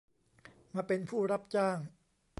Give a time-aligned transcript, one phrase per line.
[0.75, 1.77] มาเป็นผู้รับจ้าง